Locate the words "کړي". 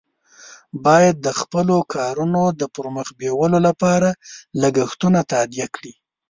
5.75-5.93